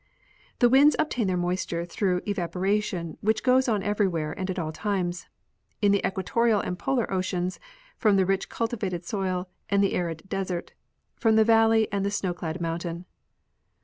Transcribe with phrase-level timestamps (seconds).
[0.57, 5.27] The winds obtain their moisture through evaporation, Avhich goes on everywhere and at all times;
[5.79, 7.59] in the equatorial and polar oceans,
[7.99, 10.73] from the rich cultivated soil and the arid desert,
[11.17, 13.05] from the valley and the snow clad mountain.